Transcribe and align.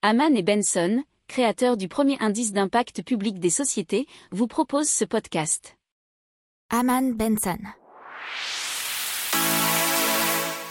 Haman 0.00 0.36
et 0.36 0.44
Benson, 0.44 1.02
créateurs 1.26 1.76
du 1.76 1.88
premier 1.88 2.16
indice 2.20 2.52
d'impact 2.52 3.02
public 3.02 3.40
des 3.40 3.50
sociétés, 3.50 4.06
vous 4.30 4.46
proposent 4.46 4.88
ce 4.88 5.04
podcast. 5.04 5.76
Haman 6.70 7.16
Benson. 7.16 7.58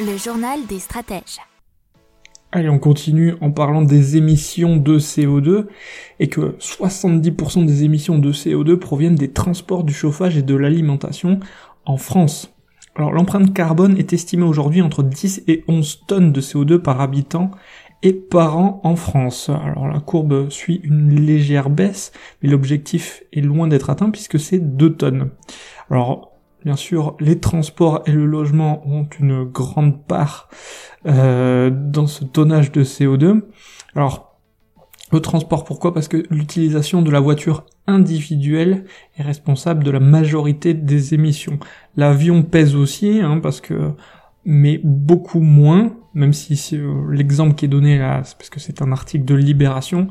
Le 0.00 0.16
journal 0.16 0.66
des 0.66 0.80
stratèges. 0.80 1.38
Allez, 2.50 2.68
on 2.68 2.80
continue 2.80 3.34
en 3.40 3.52
parlant 3.52 3.82
des 3.82 4.16
émissions 4.16 4.76
de 4.76 4.98
CO2 4.98 5.66
et 6.18 6.28
que 6.28 6.56
70% 6.58 7.64
des 7.64 7.84
émissions 7.84 8.18
de 8.18 8.32
CO2 8.32 8.76
proviennent 8.76 9.14
des 9.14 9.30
transports, 9.30 9.84
du 9.84 9.94
chauffage 9.94 10.36
et 10.36 10.42
de 10.42 10.56
l'alimentation 10.56 11.38
en 11.84 11.96
France. 11.96 12.52
Alors 12.96 13.12
l'empreinte 13.12 13.54
carbone 13.54 13.96
est 13.96 14.12
estimée 14.12 14.42
aujourd'hui 14.42 14.82
entre 14.82 15.04
10 15.04 15.44
et 15.46 15.62
11 15.68 16.06
tonnes 16.08 16.32
de 16.32 16.40
CO2 16.40 16.78
par 16.78 17.00
habitant 17.00 17.52
et 18.02 18.12
par 18.12 18.58
an 18.58 18.80
en 18.84 18.96
France. 18.96 19.48
Alors 19.48 19.88
la 19.88 20.00
courbe 20.00 20.50
suit 20.50 20.80
une 20.84 21.14
légère 21.14 21.70
baisse, 21.70 22.12
mais 22.42 22.48
l'objectif 22.48 23.22
est 23.32 23.40
loin 23.40 23.68
d'être 23.68 23.90
atteint 23.90 24.10
puisque 24.10 24.38
c'est 24.38 24.58
2 24.58 24.94
tonnes. 24.94 25.30
Alors 25.90 26.32
bien 26.64 26.76
sûr, 26.76 27.16
les 27.20 27.38
transports 27.38 28.02
et 28.06 28.12
le 28.12 28.26
logement 28.26 28.86
ont 28.86 29.06
une 29.18 29.44
grande 29.44 30.04
part 30.04 30.48
euh, 31.06 31.70
dans 31.70 32.06
ce 32.06 32.24
tonnage 32.24 32.72
de 32.72 32.84
CO2. 32.84 33.42
Alors 33.94 34.32
le 35.12 35.20
transport, 35.20 35.64
pourquoi? 35.64 35.92
Parce 35.92 36.08
que 36.08 36.24
l'utilisation 36.30 37.02
de 37.02 37.10
la 37.10 37.20
voiture 37.20 37.66
individuelle 37.86 38.84
est 39.18 39.22
responsable 39.22 39.84
de 39.84 39.90
la 39.90 40.00
majorité 40.00 40.72
des 40.72 41.12
émissions. 41.12 41.58
L'avion 41.96 42.42
pèse 42.42 42.74
aussi, 42.74 43.20
hein, 43.20 43.38
parce 43.42 43.60
que 43.60 43.92
mais 44.44 44.80
beaucoup 44.82 45.40
moins, 45.40 45.96
même 46.14 46.32
si 46.32 46.58
euh, 46.74 47.10
l'exemple 47.10 47.54
qui 47.54 47.64
est 47.64 47.68
donné 47.68 47.98
là, 47.98 48.22
c'est 48.24 48.36
parce 48.36 48.50
que 48.50 48.60
c'est 48.60 48.82
un 48.82 48.92
article 48.92 49.24
de 49.24 49.34
Libération, 49.34 50.08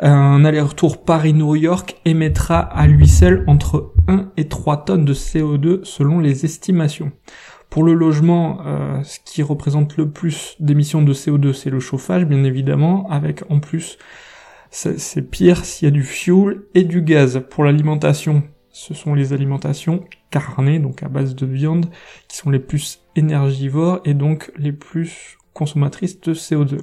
un 0.00 0.44
aller-retour 0.44 1.04
Paris-New 1.04 1.56
York 1.56 1.96
émettra 2.04 2.58
à 2.58 2.86
lui 2.86 3.08
seul 3.08 3.44
entre 3.46 3.92
1 4.08 4.30
et 4.36 4.48
3 4.48 4.84
tonnes 4.84 5.04
de 5.04 5.14
CO2 5.14 5.84
selon 5.84 6.20
les 6.20 6.44
estimations. 6.44 7.12
Pour 7.70 7.84
le 7.84 7.94
logement, 7.94 8.60
euh, 8.66 9.00
ce 9.04 9.20
qui 9.24 9.44
représente 9.44 9.96
le 9.96 10.10
plus 10.10 10.56
d'émissions 10.58 11.02
de 11.02 11.14
CO2, 11.14 11.52
c'est 11.52 11.70
le 11.70 11.78
chauffage, 11.78 12.24
bien 12.24 12.42
évidemment, 12.42 13.08
avec 13.08 13.44
en 13.48 13.60
plus, 13.60 13.96
c'est 14.70 15.30
pire 15.30 15.64
s'il 15.64 15.86
y 15.86 15.88
a 15.88 15.92
du 15.92 16.02
fuel 16.02 16.62
et 16.74 16.82
du 16.82 17.02
gaz. 17.02 17.42
Pour 17.48 17.64
l'alimentation, 17.64 18.42
ce 18.70 18.94
sont 18.94 19.14
les 19.14 19.32
alimentations 19.32 20.04
carnées, 20.30 20.80
donc 20.80 21.02
à 21.02 21.08
base 21.08 21.34
de 21.36 21.46
viande, 21.46 21.86
qui 22.28 22.36
sont 22.36 22.50
les 22.50 22.58
plus 22.58 22.99
énergivores 23.16 24.00
et 24.04 24.14
donc 24.14 24.52
les 24.56 24.72
plus 24.72 25.38
consommatrices 25.52 26.20
de 26.20 26.34
CO2. 26.34 26.78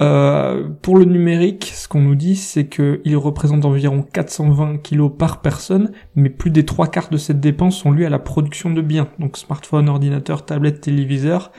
Euh, 0.00 0.68
pour 0.82 0.96
le 0.96 1.04
numérique, 1.04 1.72
ce 1.74 1.88
qu'on 1.88 2.00
nous 2.00 2.14
dit, 2.14 2.36
c'est 2.36 2.68
qu'il 2.68 3.16
représente 3.16 3.64
environ 3.64 4.02
420 4.02 4.78
kg 4.78 5.08
par 5.08 5.40
personne, 5.40 5.90
mais 6.14 6.30
plus 6.30 6.50
des 6.50 6.64
trois 6.64 6.86
quarts 6.86 7.10
de 7.10 7.16
cette 7.16 7.40
dépense 7.40 7.78
sont 7.78 7.90
liées 7.90 8.06
à 8.06 8.10
la 8.10 8.20
production 8.20 8.70
de 8.70 8.80
biens, 8.80 9.08
donc 9.18 9.36
smartphone, 9.36 9.88
ordinateur, 9.88 10.44
tablette, 10.44 10.80
téléviseur. 10.80 11.50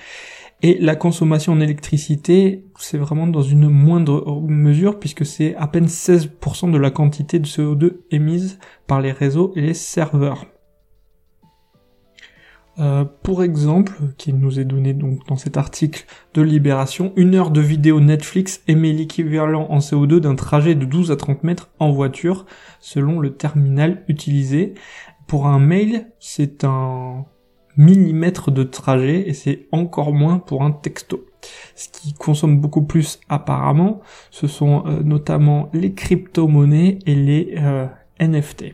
Et 0.61 0.77
la 0.79 0.95
consommation 0.95 1.53
en 1.53 1.61
électricité, 1.61 2.65
c'est 2.77 2.97
vraiment 2.97 3.27
dans 3.27 3.41
une 3.41 3.69
moindre 3.69 4.41
mesure 4.41 4.99
puisque 4.99 5.25
c'est 5.25 5.55
à 5.55 5.67
peine 5.67 5.85
16% 5.85 6.71
de 6.71 6.77
la 6.77 6.91
quantité 6.91 7.39
de 7.39 7.47
CO2 7.47 7.99
émise 8.11 8.59
par 8.85 8.99
les 8.99 9.13
réseaux 9.13 9.53
et 9.55 9.61
les 9.61 9.73
serveurs. 9.73 10.45
Euh, 12.79 13.03
pour 13.23 13.43
exemple, 13.43 13.93
qui 14.17 14.31
nous 14.31 14.59
est 14.59 14.65
donné 14.65 14.93
donc 14.93 15.27
dans 15.27 15.35
cet 15.35 15.57
article 15.57 16.05
de 16.33 16.41
Libération, 16.41 17.11
une 17.17 17.35
heure 17.35 17.51
de 17.51 17.59
vidéo 17.59 17.99
Netflix 17.99 18.61
émet 18.67 18.93
l'équivalent 18.93 19.67
en 19.69 19.79
CO2 19.79 20.19
d'un 20.19 20.35
trajet 20.35 20.75
de 20.75 20.85
12 20.85 21.11
à 21.11 21.17
30 21.17 21.43
mètres 21.43 21.69
en 21.79 21.91
voiture, 21.91 22.45
selon 22.79 23.19
le 23.19 23.35
terminal 23.35 24.03
utilisé. 24.07 24.75
Pour 25.27 25.47
un 25.47 25.59
mail, 25.59 26.07
c'est 26.19 26.63
un 26.63 27.25
millimètre 27.75 28.51
de 28.51 28.63
trajet 28.63 29.27
et 29.27 29.33
c'est 29.33 29.67
encore 29.71 30.13
moins 30.13 30.39
pour 30.39 30.63
un 30.63 30.71
texto. 30.71 31.25
Ce 31.75 31.87
qui 31.89 32.13
consomme 32.13 32.59
beaucoup 32.59 32.83
plus 32.83 33.19
apparemment, 33.29 34.01
ce 34.31 34.47
sont 34.47 34.83
euh, 34.85 35.01
notamment 35.03 35.69
les 35.73 35.93
crypto-monnaies 35.93 36.99
et 37.05 37.15
les 37.15 37.55
euh, 37.57 37.87
NFT. 38.19 38.73